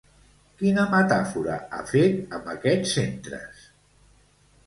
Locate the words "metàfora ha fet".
0.93-2.33